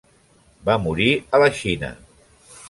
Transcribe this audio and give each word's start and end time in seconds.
Va 0.69 0.77
morir 0.85 1.11
a 1.39 1.43
la 1.45 1.51
Xina. 1.61 1.93